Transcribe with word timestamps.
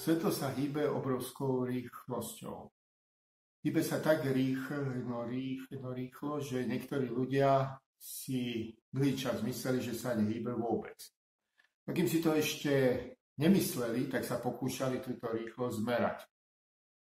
Svetlo 0.00 0.32
sa 0.32 0.48
hýbe 0.56 0.88
obrovskou 0.88 1.68
rýchlosťou. 1.68 2.72
Hýbe 3.60 3.84
sa 3.84 4.00
tak 4.00 4.24
rýchlo, 4.24 4.96
rýchlo, 5.28 5.92
rýchlo, 5.92 6.32
že 6.40 6.64
niektorí 6.64 7.12
ľudia 7.12 7.76
si 8.00 8.72
dlhý 8.88 9.12
čas 9.12 9.44
mysleli, 9.44 9.84
že 9.84 9.92
sa 9.92 10.16
nehýbe 10.16 10.56
vôbec. 10.56 10.96
A 11.84 11.92
kým 11.92 12.08
si 12.08 12.24
to 12.24 12.32
ešte 12.32 12.72
nemysleli, 13.36 14.08
tak 14.08 14.24
sa 14.24 14.40
pokúšali 14.40 15.04
túto 15.04 15.28
rýchlosť 15.36 15.76
zmerať. 15.84 16.18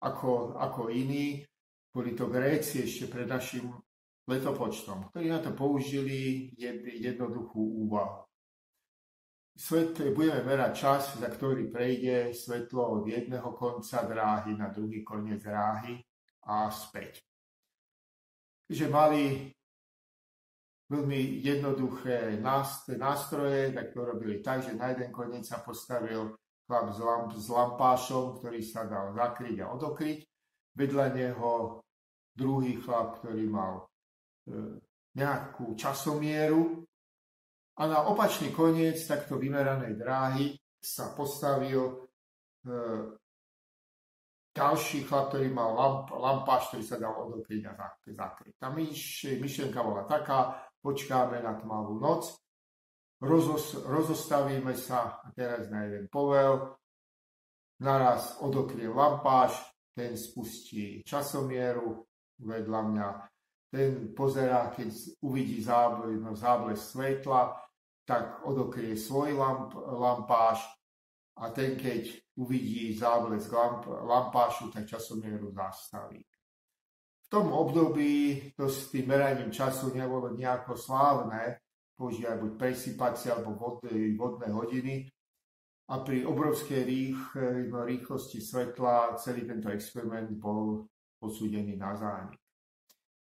Ako, 0.02 0.58
ako 0.58 0.90
iní, 0.90 1.46
boli 1.94 2.18
to 2.18 2.26
Gréci 2.26 2.82
ešte 2.82 3.06
pred 3.06 3.30
našim 3.30 3.78
letopočtom, 4.26 5.14
ktorí 5.14 5.30
na 5.30 5.38
to 5.38 5.54
použili 5.54 6.50
jed, 6.58 6.82
jednoduchú 6.82 7.62
úvahu. 7.86 8.27
Svet, 9.58 9.98
budeme 10.14 10.46
merať 10.46 10.72
čas, 10.78 11.18
za 11.18 11.26
ktorý 11.26 11.66
prejde 11.66 12.30
svetlo 12.30 13.02
od 13.02 13.10
jedného 13.10 13.50
konca 13.58 14.06
dráhy 14.06 14.54
na 14.54 14.70
druhý 14.70 15.02
koniec 15.02 15.42
dráhy 15.42 15.98
a 16.46 16.70
späť. 16.70 17.18
Takže 18.70 18.86
mali 18.86 19.50
veľmi 20.86 21.42
jednoduché 21.42 22.38
nástroje, 22.94 23.74
tak 23.74 23.90
to 23.90 24.06
robili 24.06 24.38
tak, 24.38 24.62
že 24.62 24.78
na 24.78 24.94
jeden 24.94 25.10
koniec 25.10 25.42
sa 25.42 25.58
postavil 25.58 26.38
chlap 26.70 26.94
s, 26.94 27.00
lamp, 27.02 27.34
s 27.34 27.48
lampášom, 27.50 28.38
ktorý 28.38 28.62
sa 28.62 28.86
dal 28.86 29.10
zakryť 29.10 29.66
a 29.66 29.74
odokryť. 29.74 30.22
Vedľa 30.78 31.06
neho 31.18 31.82
druhý 32.30 32.78
chlap, 32.78 33.18
ktorý 33.18 33.50
mal 33.50 33.82
e, 34.46 34.78
nejakú 35.18 35.74
časomieru 35.74 36.86
a 37.78 37.86
na 37.86 38.10
opačný 38.10 38.50
koniec 38.50 38.98
takto 39.06 39.38
vymeranej 39.38 39.94
dráhy 39.94 40.58
sa 40.82 41.14
postavil 41.14 41.86
e, 41.86 41.94
ďalší 44.50 45.06
chlap, 45.06 45.30
ktorý 45.30 45.46
mal 45.54 45.70
lamp, 45.78 46.10
lampáš, 46.10 46.74
ktorý 46.74 46.82
sa 46.82 46.98
dal 46.98 47.14
odokryť 47.14 47.62
a 47.70 47.72
zakryť. 48.02 48.54
Tá 48.58 48.74
myš, 48.74 49.30
myšlenka 49.38 49.78
bola 49.86 50.02
taká, 50.10 50.58
počkáme 50.82 51.38
na 51.38 51.54
tmavú 51.54 52.02
noc, 52.02 52.34
rozos, 53.22 53.78
rozostavíme 53.86 54.74
sa 54.74 55.22
a 55.22 55.30
teraz 55.30 55.70
na 55.70 55.86
jeden 55.86 56.10
povel, 56.10 56.74
naraz 57.78 58.42
odokrie 58.42 58.90
lampáš, 58.90 59.54
ten 59.94 60.18
spustí 60.18 61.06
časomieru 61.06 62.02
vedľa 62.42 62.80
mňa, 62.90 63.08
ten 63.70 64.14
pozerá, 64.14 64.70
keď 64.74 64.90
uvidí 65.22 65.62
záble, 65.62 66.18
no, 66.18 66.34
záblesk 66.34 66.82
svetla, 66.82 67.67
tak 68.08 68.40
odokrie 68.48 68.96
svoj 68.96 69.36
lamp, 69.36 69.76
lampáš 69.76 70.64
a 71.36 71.52
ten, 71.52 71.76
keď 71.76 72.08
uvidí 72.40 72.96
záblesk 72.96 73.52
lamp, 73.52 73.84
lampášu, 73.84 74.72
tak 74.72 74.88
časomieru 74.88 75.52
zastaví. 75.52 76.24
V 77.20 77.28
tom 77.28 77.52
období 77.52 78.40
to 78.56 78.72
s 78.72 78.88
tým 78.88 79.12
meraním 79.12 79.52
času 79.52 79.92
nebolo 79.92 80.32
nejako 80.32 80.72
slávne, 80.72 81.60
používať 82.00 82.40
buď 82.40 82.52
presypacie 82.56 83.28
alebo 83.28 83.52
vodné, 83.60 84.16
vodné 84.16 84.48
hodiny 84.48 84.96
a 85.92 86.00
pri 86.00 86.24
obrovskej 86.24 86.80
rých, 86.88 87.20
no, 87.68 87.84
rýchlosti 87.84 88.40
svetla 88.40 89.20
celý 89.20 89.44
tento 89.44 89.68
experiment 89.68 90.32
bol 90.40 90.88
posúdený 91.20 91.76
na 91.76 91.92
zánik. 91.92 92.40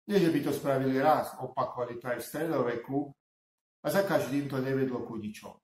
Nie, 0.06 0.22
že 0.22 0.30
by 0.30 0.38
to 0.46 0.52
spravili 0.54 1.02
raz, 1.02 1.34
opakovali 1.42 1.98
to 1.98 2.06
aj 2.06 2.22
v 2.22 2.28
stredoveku, 2.30 2.98
a 3.86 3.90
za 3.90 4.02
každým 4.02 4.50
to 4.50 4.58
nevedlo 4.58 5.06
ku 5.06 5.14
ničomu. 5.14 5.62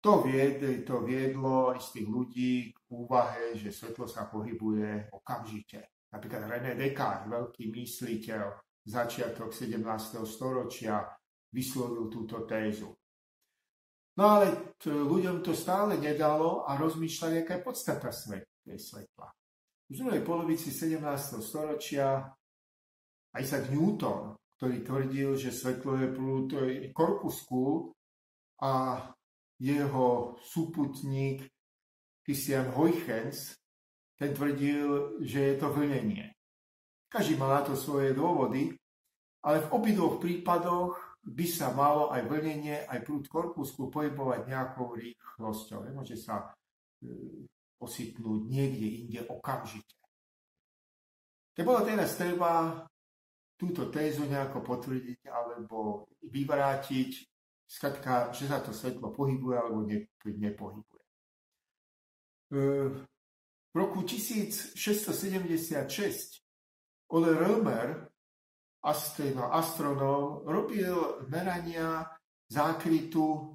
To, 0.00 0.24
vied, 0.24 0.84
to 0.84 1.00
viedlo 1.04 1.76
istých 1.76 2.08
ľudí 2.08 2.72
k 2.72 2.78
úvahe, 2.92 3.56
že 3.56 3.72
svetlo 3.72 4.08
sa 4.08 4.28
pohybuje 4.28 5.12
okamžite. 5.12 6.08
Napríklad 6.12 6.48
René 6.48 6.72
Descartes, 6.76 7.28
veľký 7.28 7.68
mysliteľ, 7.68 8.44
začiatok 8.84 9.52
17. 9.52 10.24
storočia, 10.24 11.04
vyslovil 11.52 12.08
túto 12.08 12.48
tézu. 12.48 12.96
No 14.16 14.24
ale 14.40 14.76
t- 14.80 14.88
ľuďom 14.88 15.44
to 15.44 15.52
stále 15.52 16.00
nedalo 16.00 16.64
a 16.64 16.80
rozmýšľali, 16.80 17.44
aká 17.44 17.60
je 17.60 17.64
podstata 17.64 18.08
svet, 18.08 18.48
svetla. 18.64 19.28
V 19.88 19.94
druhej 20.00 20.24
polovici 20.24 20.72
17. 20.72 21.00
storočia 21.44 22.24
Isaac 23.36 23.68
Newton 23.68 24.39
ktorý 24.60 24.84
tvrdil, 24.84 25.28
že 25.40 25.56
svetlo 25.56 25.96
je 25.96 26.08
prúd 26.12 26.52
korpusku 26.92 27.96
a 28.60 29.00
jeho 29.56 30.36
súputník 30.44 31.48
Christian 32.20 32.68
Huygens, 32.76 33.56
ten 34.20 34.36
tvrdil, 34.36 35.16
že 35.24 35.40
je 35.40 35.54
to 35.56 35.72
vlnenie. 35.72 36.28
Každý 37.08 37.40
má 37.40 37.56
na 37.56 37.64
to 37.64 37.72
svoje 37.72 38.12
dôvody, 38.12 38.76
ale 39.40 39.64
v 39.64 39.72
obidvoch 39.72 40.20
prípadoch 40.20 40.92
by 41.24 41.46
sa 41.48 41.72
malo 41.72 42.12
aj 42.12 42.28
vlnenie, 42.28 42.84
aj 42.84 43.00
prúd 43.00 43.32
korpusku 43.32 43.88
pohybovať 43.88 44.44
nejakou 44.44 44.92
rýchlosťou. 44.92 45.88
Nemôže 45.88 46.20
sa 46.20 46.52
e, 47.00 47.08
ositnúť 47.80 48.40
niekde 48.44 49.08
inde 49.08 49.20
okamžite. 49.24 49.96
Keď 51.56 51.64
bolo 51.64 51.80
teraz 51.80 52.12
treba 52.20 52.84
túto 53.60 53.92
tézu 53.92 54.24
nejako 54.24 54.64
potvrdiť 54.64 55.28
alebo 55.28 56.08
vyvrátiť, 56.24 57.10
skratka, 57.68 58.32
že 58.32 58.48
sa 58.48 58.64
to 58.64 58.72
svetlo 58.72 59.12
pohybuje 59.12 59.56
alebo 59.60 59.84
nepohybuje. 60.24 61.04
V 62.50 63.74
roku 63.76 64.00
1676 64.02 64.74
Ole 67.12 67.30
Römer, 67.36 68.08
astronóm, 68.80 70.48
robil 70.48 71.28
merania 71.28 72.08
zákrytu, 72.48 73.54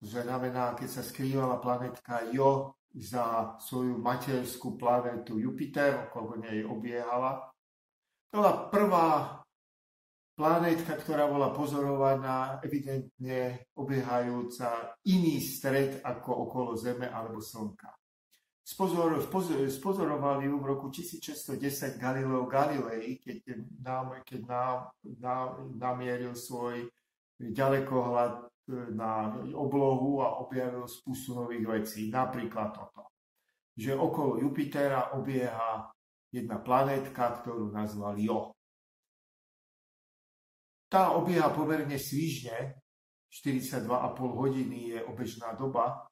znamená, 0.00 0.78
keď 0.78 0.88
sa 0.88 1.02
skrývala 1.02 1.58
planetka 1.58 2.30
Jo 2.30 2.78
za 2.94 3.58
svoju 3.58 3.98
materskú 3.98 4.78
planetu 4.78 5.36
Jupiter, 5.36 6.08
okolo 6.08 6.40
nej 6.40 6.64
obiehala, 6.64 7.49
bola 8.30 8.70
prvá 8.70 9.08
planétka, 10.38 10.96
ktorá 10.96 11.28
bola 11.28 11.52
pozorovaná, 11.52 12.62
evidentne 12.64 13.68
obiehajúca 13.76 14.96
iný 15.04 15.36
stred 15.42 16.00
ako 16.00 16.48
okolo 16.48 16.70
Zeme 16.80 17.10
alebo 17.10 17.44
Slnka. 17.44 17.92
Spozor, 18.64 19.18
spozorovali 19.66 20.46
ju 20.46 20.62
v 20.62 20.68
roku 20.70 20.86
1610 20.94 21.98
Galileo 21.98 22.46
Galilei, 22.46 23.18
keď, 23.18 23.66
nám, 23.82 24.22
keď 24.22 24.40
nám, 24.46 24.76
nám, 25.18 25.48
namieril 25.74 26.38
svoj 26.38 26.86
ďalekohľad 27.36 28.46
na 28.94 29.34
oblohu 29.58 30.22
a 30.22 30.38
objavil 30.38 30.86
spustu 30.86 31.34
nových 31.34 31.66
vecí. 31.66 32.00
Napríklad 32.14 32.70
toto, 32.70 33.10
že 33.74 33.90
okolo 33.90 34.38
Jupitera 34.38 35.18
obieha 35.18 35.90
jedna 36.30 36.62
planétka, 36.62 37.42
ktorú 37.42 37.74
nazval 37.74 38.18
Jo. 38.18 38.54
Tá 40.90 41.14
obieha 41.14 41.50
pomerne 41.54 41.98
svižne, 41.98 42.78
42,5 43.30 43.86
hodiny 44.18 44.78
je 44.94 44.98
obežná 45.06 45.54
doba, 45.54 46.10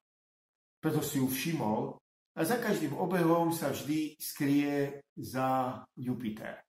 preto 0.79 1.03
si 1.03 1.19
ju 1.19 1.27
všimol 1.27 1.99
a 2.39 2.39
za 2.47 2.55
každým 2.55 2.95
obehom 2.95 3.51
sa 3.51 3.75
vždy 3.75 4.15
skrie 4.15 5.03
za 5.19 5.83
Jupiter. 5.99 6.63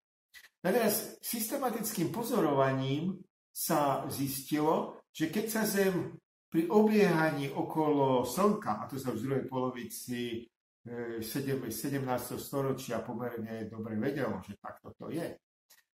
Teraz 0.59 1.23
systematickým 1.23 2.11
pozorovaním 2.11 3.23
sa 3.55 4.03
zistilo, 4.11 5.07
že 5.15 5.31
keď 5.31 5.47
sa 5.47 5.63
Zem 5.63 6.19
pri 6.51 6.67
obiehaní 6.67 7.55
okolo 7.55 8.27
Slnka, 8.27 8.83
a 8.83 8.85
to 8.91 8.99
sa 8.99 9.15
v 9.15 9.23
druhej 9.23 9.45
polovici 9.47 10.50
17. 10.87 12.41
storočia 12.41 13.05
pomerne 13.05 13.69
dobre 13.69 14.01
vedelo, 14.01 14.41
že 14.41 14.57
takto 14.57 14.97
to 14.97 15.13
je. 15.13 15.37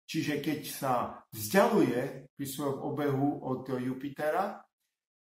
Čiže 0.05 0.37
keď 0.37 0.61
sa 0.69 0.93
vzdialuje 1.33 2.29
pri 2.37 2.45
svojom 2.45 2.77
obehu 2.85 3.41
od 3.41 3.65
Jupitera, 3.65 4.61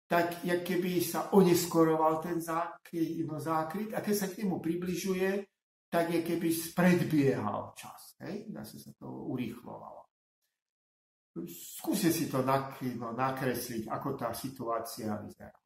tak 0.03 0.43
jak 0.43 0.67
keby 0.67 0.99
sa 0.99 1.31
oneskoroval 1.31 2.19
ten 2.19 2.43
no 3.23 3.39
zákryt 3.39 3.95
a 3.95 4.03
keď 4.03 4.15
sa 4.15 4.27
k 4.27 4.43
nemu 4.43 4.59
približuje, 4.59 5.47
tak 5.87 6.11
je 6.11 6.19
keby 6.27 6.51
spredbiehal 6.51 7.71
čas. 7.71 8.19
Hej? 8.19 8.51
Zase 8.51 8.83
sa 8.83 8.91
to 8.99 9.07
urýchlovalo. 9.07 10.03
Skúste 11.47 12.11
si 12.11 12.27
to 12.29 12.43
no, 12.99 13.15
nakresliť, 13.15 13.89
ako 13.89 14.09
tá 14.19 14.35
situácia 14.35 15.17
vyzerá 15.17 15.62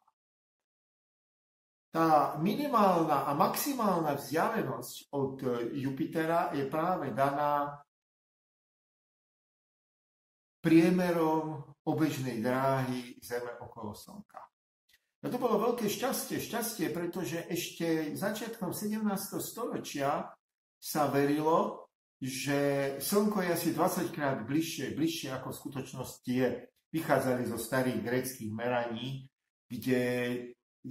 tá 1.92 2.36
minimálna 2.38 3.26
a 3.26 3.32
maximálna 3.34 4.20
vzdialenosť 4.20 4.96
od 5.16 5.36
e, 5.42 5.48
Jupitera 5.82 6.52
je 6.52 6.68
práve 6.68 7.16
daná 7.16 7.80
priemerom 10.60 11.64
obežnej 11.88 12.44
dráhy 12.44 13.16
Zeme 13.24 13.56
okolo 13.64 13.96
Slnka. 13.96 14.42
A 15.24 15.32
to 15.32 15.40
bolo 15.40 15.58
veľké 15.58 15.88
šťastie, 15.88 16.44
šťastie, 16.44 16.92
pretože 16.92 17.48
ešte 17.48 18.14
začiatkom 18.14 18.76
17. 18.76 19.08
storočia 19.40 20.28
sa 20.78 21.10
verilo, 21.10 21.90
že 22.22 22.94
Slnko 23.02 23.42
je 23.42 23.50
asi 23.50 23.70
20 23.74 24.14
krát 24.14 24.44
bližšie, 24.46 24.94
bližšie 24.94 25.30
ako 25.34 25.50
v 25.54 25.60
skutočnosti 25.60 26.32
je. 26.34 26.50
Vychádzali 26.88 27.44
zo 27.48 27.60
starých 27.60 28.00
greckých 28.00 28.52
meraní, 28.54 29.28
kde 29.68 30.02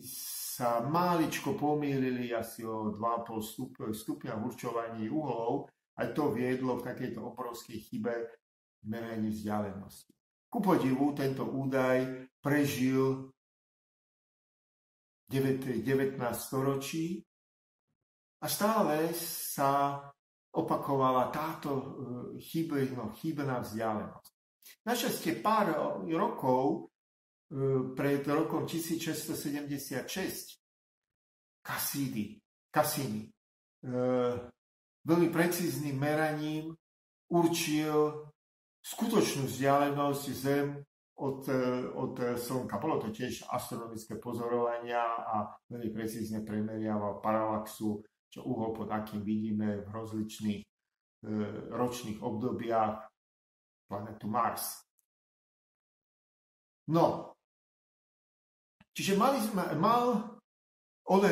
sa 0.02 0.81
máličko 0.81 1.52
pomýlili 1.54 2.32
asi 2.32 2.64
o 2.64 2.93
2,5 2.93 3.93
stupňa 3.93 4.32
v 4.37 4.43
určovaní 4.46 5.04
uhlov 5.08 5.69
a 5.96 6.02
to 6.12 6.32
viedlo 6.32 6.81
v 6.81 6.87
takejto 6.88 7.20
obrovskej 7.20 7.78
chybe 7.81 8.14
meraní 8.88 9.32
vzdialenosti. 9.32 10.12
Ku 10.48 10.58
podivu 10.62 11.12
tento 11.12 11.44
údaj 11.44 12.28
prežil 12.40 13.32
19. 15.28 16.16
storočí 16.32 17.19
a 18.40 18.46
stále 18.46 19.10
sa 19.19 19.98
opakovala 20.54 21.28
táto 21.34 21.70
e, 21.75 21.84
chybná, 22.40 23.10
chybná 23.19 23.60
vzdialenosť. 23.60 24.32
Našťastie 24.87 25.43
pár 25.43 25.75
rokov 26.06 26.88
pred 27.94 28.26
rokom 28.26 28.66
1676 28.66 30.02
Cassini, 31.62 32.38
Cassini 32.70 33.31
veľmi 35.06 35.28
precízným 35.31 35.94
meraním 35.94 36.75
určil 37.31 38.26
skutočnú 38.82 39.46
vzdialenosť 39.46 40.25
Zem 40.34 40.78
od, 41.16 41.48
od 41.96 42.14
Slnka. 42.37 42.76
Bolo 42.82 43.00
to 43.00 43.08
tiež 43.14 43.46
astronomické 43.50 44.19
pozorovania 44.19 45.02
a 45.02 45.50
veľmi 45.70 45.90
precízne 45.94 46.43
premeriaval 46.43 47.22
paralaxu, 47.22 48.02
čo 48.31 48.40
uhol, 48.43 48.75
pod 48.75 48.90
akým 48.90 49.22
vidíme 49.25 49.87
v 49.87 49.88
rozličných 49.88 50.60
e, 50.60 50.66
ročných 51.72 52.20
obdobiach 52.20 53.00
planetu 53.88 54.28
Mars. 54.28 54.82
No, 56.93 57.36
čiže 58.96 59.20
mali 59.20 59.38
mal 59.76 60.37
Ole 61.06 61.31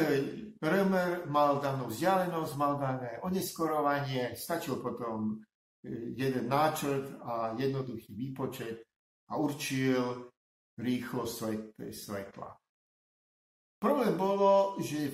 Römer 0.65 1.27
mal 1.29 1.61
danú 1.61 1.91
vzdialenosť, 1.91 2.53
mal 2.57 2.79
dané 2.79 3.21
oneskorovanie, 3.21 4.33
stačil 4.33 4.81
potom 4.81 5.37
e, 5.85 6.15
jeden 6.17 6.49
náčrt 6.49 7.21
a 7.21 7.53
jednoduchý 7.59 8.15
výpočet 8.15 8.81
a 9.29 9.37
určil 9.37 10.31
rýchlosť 10.79 11.35
svetla. 11.91 12.49
Problém 13.77 14.17
bolo, 14.17 14.81
že 14.81 15.13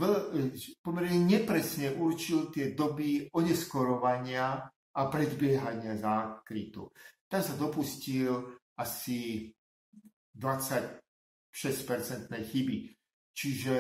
pomerne 0.78 1.18
nepresne 1.26 1.90
určil 1.98 2.54
tie 2.54 2.70
doby 2.70 3.26
oneskorovania 3.34 4.62
a 4.70 5.00
predbiehania 5.10 5.98
zákrytu. 5.98 6.86
Tam 7.26 7.42
sa 7.42 7.58
dopustil 7.58 8.62
asi 8.78 9.50
26-percentnej 11.50 12.42
chyby. 12.46 12.76
Čiže 13.34 13.76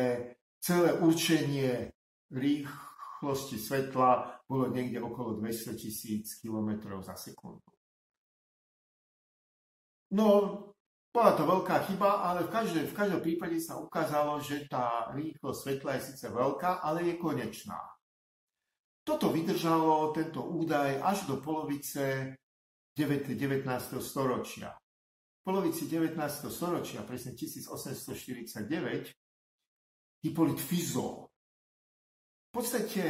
celé 0.60 0.90
určenie 1.00 1.90
rýchlosti 2.30 3.58
svetla 3.58 4.42
bolo 4.46 4.70
niekde 4.70 4.98
okolo 5.02 5.38
200 5.38 5.74
tisíc 5.78 6.38
km 6.42 7.00
za 7.02 7.14
sekundu. 7.14 7.66
No, 10.10 10.26
bola 11.10 11.34
to 11.34 11.42
veľká 11.46 11.86
chyba, 11.90 12.22
ale 12.22 12.46
v 12.46 12.50
každom, 12.50 12.86
v 12.86 12.94
každom 12.94 13.20
prípade 13.22 13.58
sa 13.62 13.78
ukázalo, 13.78 14.38
že 14.42 14.66
tá 14.66 15.10
rýchlosť 15.14 15.58
svetla 15.58 15.90
je 15.98 16.06
síce 16.14 16.26
veľká, 16.30 16.82
ale 16.82 17.06
je 17.06 17.14
konečná. 17.18 17.78
Toto 19.02 19.30
vydržalo, 19.34 20.14
tento 20.14 20.46
údaj, 20.46 21.02
až 21.02 21.26
do 21.26 21.42
polovice 21.42 22.34
19. 22.94 23.66
storočia. 23.98 24.70
Polovici 25.40 25.88
19. 25.88 26.20
storočia, 26.52 27.00
presne 27.02 27.32
1849, 27.32 29.12
Hippolyt 30.20 30.60
Fizeau 30.60 31.30
v 32.50 32.58
podstate 32.58 33.02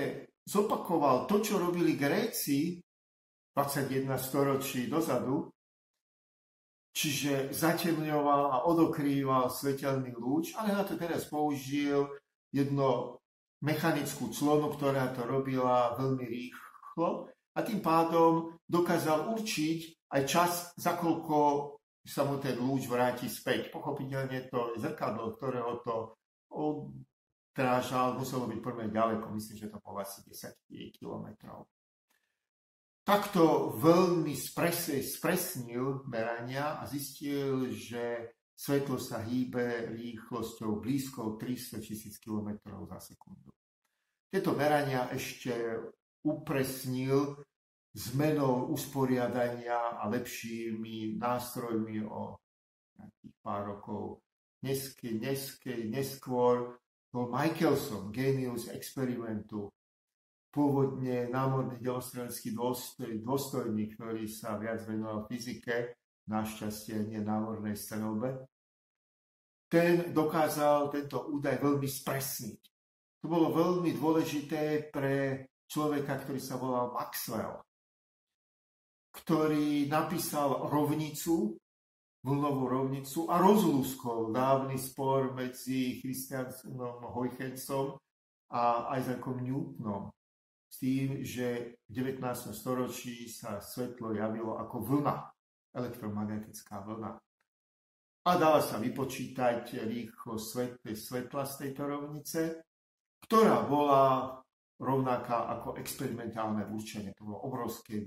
zopakoval 0.45 1.25
to, 1.25 1.41
čo 1.41 1.57
robili 1.57 1.97
Gréci 1.97 2.77
21 3.57 4.05
storočí 4.21 4.85
dozadu, 4.85 5.49
čiže 6.93 7.49
zatemňoval 7.49 8.43
a 8.53 8.57
odokrýval 8.69 9.49
svetelný 9.49 10.13
lúč, 10.13 10.53
ale 10.61 10.77
na 10.77 10.85
to 10.85 11.01
teraz 11.01 11.25
použil 11.25 12.13
jedno 12.53 13.17
mechanickú 13.65 14.29
clonu, 14.29 14.69
ktorá 14.77 15.09
to 15.17 15.25
robila 15.25 15.97
veľmi 15.97 16.25
rýchlo 16.29 17.33
a 17.57 17.59
tým 17.65 17.81
pádom 17.81 18.61
dokázal 18.69 19.33
určiť 19.33 20.13
aj 20.13 20.23
čas, 20.29 20.53
za 20.77 21.01
koľko 21.01 21.37
sa 22.05 22.25
mu 22.25 22.41
ten 22.41 22.57
lúč 22.57 22.89
vráti 22.89 23.29
späť. 23.29 23.69
Pochopiteľne 23.69 24.49
to 24.49 24.77
zrkadlo, 24.81 25.37
ktorého 25.37 25.85
to 25.85 26.17
odrážal, 26.51 28.17
muselo 28.17 28.49
byť 28.49 28.59
prvé 28.65 28.89
ďaleko, 28.89 29.29
myslím, 29.37 29.57
že 29.57 29.71
to 29.71 29.79
bolo 29.85 30.01
asi 30.01 30.25
10 30.25 30.97
kilometrov. 30.97 31.69
Takto 33.05 33.75
veľmi 33.75 34.37
spresnil 34.37 36.05
merania 36.07 36.79
a 36.79 36.87
zistil, 36.87 37.73
že 37.75 38.37
svetlo 38.55 39.01
sa 39.01 39.25
hýbe 39.25 39.89
rýchlosťou 39.97 40.79
blízko 40.79 41.41
300 41.41 41.81
tisíc 41.81 42.21
km 42.21 42.55
za 42.87 43.01
sekundu. 43.13 43.51
Tieto 44.31 44.55
merania 44.55 45.11
ešte 45.11 45.81
upresnil 46.23 47.41
zmenou 47.95 48.71
usporiadania 48.71 49.99
a 49.99 50.07
lepšími 50.07 51.19
nástrojmi 51.19 52.07
o 52.07 52.39
nejakých 52.99 53.35
pár 53.43 53.63
rokov. 53.77 54.23
Neskôr, 54.63 55.17
neskôr, 55.17 55.79
neskôr 55.89 56.57
bol 57.11 57.27
Michelson, 57.33 58.15
genius 58.15 58.71
experimentu, 58.71 59.73
pôvodne 60.55 61.27
námorný 61.31 61.79
delostrelský 61.83 62.55
dôstoj, 62.55 63.23
dôstojník, 63.23 63.99
ktorý 63.99 64.31
sa 64.31 64.59
viac 64.59 64.83
venoval 64.87 65.27
fyzike, 65.27 65.95
našťastie 66.31 67.11
nie 67.11 67.19
námornej 67.19 67.75
strelbe, 67.75 68.47
ten 69.71 70.11
dokázal 70.11 70.91
tento 70.91 71.31
údaj 71.31 71.63
veľmi 71.63 71.87
spresniť. 71.87 72.61
To 73.23 73.27
bolo 73.31 73.55
veľmi 73.55 73.95
dôležité 73.95 74.91
pre 74.91 75.47
človeka, 75.71 76.19
ktorý 76.27 76.41
sa 76.43 76.59
volal 76.59 76.91
Maxwell, 76.91 77.63
ktorý 79.11 79.91
napísal 79.91 80.71
rovnicu, 80.71 81.59
vlnovú 82.21 82.65
rovnicu 82.69 83.27
a 83.33 83.41
rozlúskol 83.41 84.31
dávny 84.31 84.77
spor 84.77 85.33
medzi 85.33 85.99
Christianom 86.05 87.01
Huygencom 87.17 87.97
a 88.53 88.93
Isaacom 89.01 89.41
Newtonom 89.41 90.13
s 90.71 90.77
tým, 90.79 91.27
že 91.27 91.77
v 91.91 91.91
19. 91.91 92.55
storočí 92.55 93.27
sa 93.27 93.59
svetlo 93.59 94.15
javilo 94.15 94.55
ako 94.55 94.77
vlna, 94.87 95.17
elektromagnetická 95.75 96.79
vlna. 96.87 97.19
A 98.21 98.31
dala 98.39 98.63
sa 98.63 98.79
vypočítať 98.79 99.81
rýchlo 99.83 100.39
svetla, 100.39 100.95
svetla 100.95 101.43
z 101.43 101.55
tejto 101.67 101.83
rovnice, 101.89 102.41
ktorá 103.27 103.67
bola 103.67 104.39
rovnaká 104.81 105.53
ako 105.61 105.77
experimentálne 105.77 106.65
určenie. 106.65 107.13
To 107.21 107.29
bolo 107.29 107.45
obrovské 107.45 108.01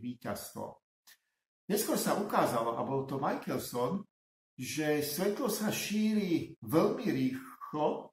víťazstvo. 0.00 0.80
Neskôr 1.68 2.00
sa 2.00 2.16
ukázalo, 2.16 2.74
a 2.74 2.82
bol 2.82 3.04
to 3.04 3.20
Michelson, 3.20 4.00
že 4.56 5.04
svetlo 5.04 5.52
sa 5.52 5.68
šíri 5.68 6.56
veľmi 6.64 7.04
rýchlo 7.04 8.10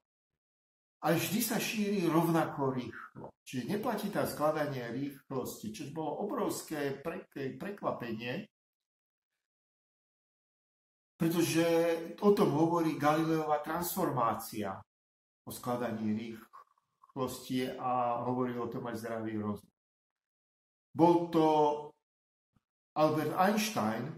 a 1.00 1.06
vždy 1.16 1.40
sa 1.40 1.56
šíri 1.56 2.04
rovnako 2.12 2.76
rýchlo. 2.76 3.32
Čiže 3.48 3.72
neplatí 3.72 4.12
tá 4.12 4.28
skladanie 4.28 4.92
rýchlosti, 4.92 5.72
čo 5.72 5.88
bolo 5.96 6.28
obrovské 6.28 7.00
prekvapenie, 7.56 8.46
pretože 11.18 11.66
o 12.22 12.30
tom 12.36 12.52
hovorí 12.52 13.00
Galileová 13.00 13.64
transformácia 13.64 14.76
o 15.48 15.50
skladaní 15.50 16.14
rýchlosti 16.14 16.57
a 17.78 18.22
hovorí 18.28 18.54
o 18.58 18.70
tom 18.70 18.86
aj 18.88 19.02
zdravý 19.02 19.42
rozum. 19.42 19.70
Bol 20.94 21.30
to 21.30 21.48
Albert 22.98 23.34
Einstein, 23.38 24.18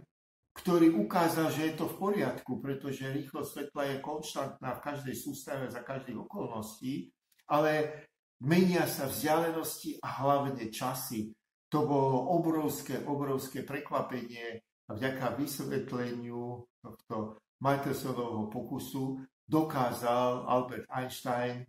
ktorý 0.56 0.96
ukázal, 0.96 1.52
že 1.52 1.72
je 1.72 1.74
to 1.76 1.86
v 1.88 2.00
poriadku, 2.00 2.60
pretože 2.60 3.08
rýchlosť 3.08 3.50
svetla 3.52 3.84
je 3.84 4.04
konštantná 4.04 4.70
v 4.76 4.84
každej 4.84 5.16
sústave 5.16 5.66
za 5.72 5.84
každých 5.84 6.24
okolností, 6.28 7.12
ale 7.48 8.04
menia 8.44 8.88
sa 8.88 9.08
vzdialenosti 9.08 10.00
a 10.04 10.08
hlavne 10.24 10.68
časy. 10.72 11.32
To 11.70 11.86
bolo 11.86 12.36
obrovské, 12.40 13.04
obrovské 13.04 13.64
prekvapenie 13.64 14.64
a 14.90 14.96
vďaka 14.96 15.38
vysvetleniu 15.38 16.66
tohto 16.82 17.40
Michelsonovho 17.62 18.48
pokusu 18.48 19.22
dokázal 19.46 20.48
Albert 20.48 20.88
Einstein 20.90 21.68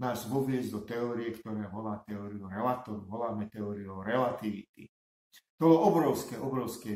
nás 0.00 0.24
voviesť 0.24 0.68
do 0.72 0.80
teórie, 0.88 1.36
ktorá 1.36 1.68
volá 1.68 2.00
teóriu 2.08 2.48
relatoru, 2.48 3.04
voláme 3.04 3.52
teóriu 3.52 4.00
relativity. 4.00 4.88
To 5.60 5.68
bolo 5.68 5.92
obrovské, 5.92 6.40
obrovské 6.40 6.90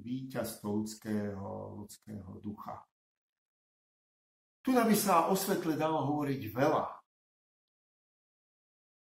víťazstvo 0.00 0.66
ľudského, 0.72 1.76
ľudského 1.84 2.40
ducha. 2.40 2.80
Tu 4.64 4.72
by 4.72 4.96
sa 4.96 5.28
o 5.28 5.36
svetle 5.36 5.76
dalo 5.76 6.00
hovoriť 6.08 6.42
veľa. 6.48 6.84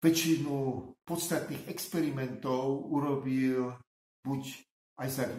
Väčšinu 0.03 0.55
podstatných 1.07 1.71
experimentov 1.71 2.91
urobil 2.91 3.71
buď 4.27 4.43
Isaac 5.07 5.39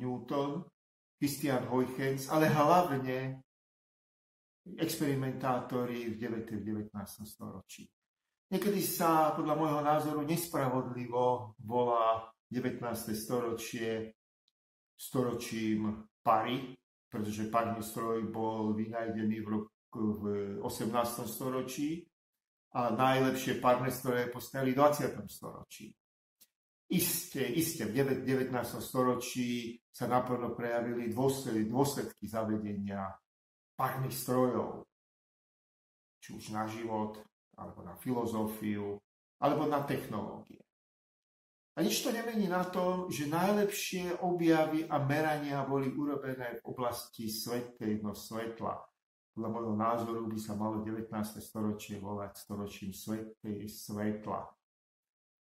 Newton, 0.00 0.64
Christian 1.20 1.68
Huygens, 1.68 2.32
ale 2.32 2.48
hlavne 2.48 3.44
experimentátori 4.74 6.10
v 6.10 6.18
9. 6.18 6.58
19. 6.58 6.90
storočí. 7.22 7.86
Niekedy 8.50 8.78
sa 8.82 9.34
podľa 9.34 9.54
môjho 9.58 9.80
názoru 9.82 10.22
nespravodlivo 10.22 11.54
volá 11.62 12.30
19. 12.50 12.82
storočie 13.14 14.14
storočím 14.94 16.06
pary, 16.22 16.74
pretože 17.10 17.50
parný 17.50 17.82
stroj 17.82 18.30
bol 18.30 18.74
vynajdený 18.74 19.38
v, 19.42 19.48
roku, 19.50 20.02
v 20.22 20.22
18. 20.62 21.26
storočí 21.26 22.06
a 22.74 22.94
najlepšie 22.94 23.58
parné 23.58 23.90
stroje 23.90 24.30
postavili 24.30 24.74
v 24.74 24.78
20. 24.78 25.26
storočí. 25.26 25.90
Isté, 26.86 27.42
isté, 27.50 27.82
v 27.82 28.22
19. 28.22 28.54
storočí 28.78 29.74
sa 29.90 30.06
naplno 30.06 30.54
prejavili 30.54 31.10
dôsledky 31.10 32.30
zavedenia 32.30 33.10
parných 33.76 34.16
strojov, 34.16 34.88
či 36.18 36.32
už 36.32 36.50
na 36.50 36.64
život, 36.66 37.20
alebo 37.56 37.84
na 37.84 37.94
filozofiu, 37.96 38.96
alebo 39.40 39.68
na 39.68 39.84
technológie. 39.84 40.64
A 41.76 41.84
nič 41.84 42.00
to 42.00 42.08
nemení 42.08 42.48
na 42.48 42.64
tom, 42.64 43.12
že 43.12 43.28
najlepšie 43.28 44.24
objavy 44.24 44.88
a 44.88 44.96
merania 44.96 45.60
boli 45.68 45.92
urobené 45.92 46.56
v 46.56 46.72
oblasti 46.72 47.28
svetého 47.28 48.16
svetla. 48.16 48.80
Podľa 49.36 49.50
môjho 49.52 49.74
názoru 49.76 50.24
by 50.24 50.38
sa 50.40 50.56
malo 50.56 50.80
19. 50.80 51.12
storočie 51.36 52.00
volať 52.00 52.32
storočím 52.40 52.96
svetej 52.96 53.68
svetla. 53.68 54.48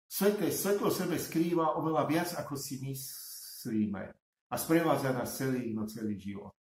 Sveté 0.09 0.49
svetlo 0.49 0.89
sebe 0.89 1.21
skrýva 1.21 1.77
oveľa 1.77 2.03
viac, 2.09 2.29
ako 2.33 2.57
si 2.57 2.81
myslíme 2.81 4.03
a 4.49 4.55
sprevádza 4.57 5.13
nás 5.13 5.29
celý, 5.37 5.69
no 5.77 5.85
celý 5.85 6.17
život. 6.17 6.56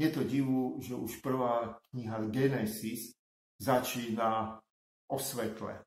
Nie 0.00 0.08
to 0.08 0.24
divu, 0.24 0.80
že 0.80 0.96
už 0.96 1.20
prvá 1.20 1.76
kniha 1.92 2.32
Genesis 2.32 3.12
začína 3.60 4.56
o 5.12 5.18
svetle. 5.20 5.84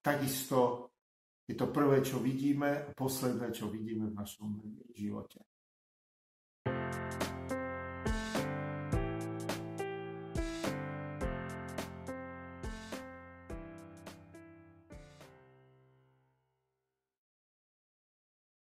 Takisto 0.00 0.88
je 1.44 1.60
to 1.60 1.68
prvé, 1.68 2.00
čo 2.00 2.24
vidíme 2.24 2.88
a 2.88 2.90
posledné, 2.96 3.52
čo 3.52 3.68
vidíme 3.68 4.08
v 4.08 4.16
našom 4.16 4.64
živote. 4.96 5.44